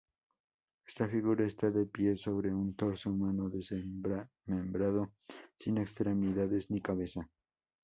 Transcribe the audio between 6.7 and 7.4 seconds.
ni cabeza.